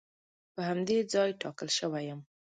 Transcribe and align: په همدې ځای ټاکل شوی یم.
په 0.53 0.61
همدې 0.69 0.97
ځای 1.13 1.29
ټاکل 1.41 1.69
شوی 1.77 2.03
یم. 2.09 2.21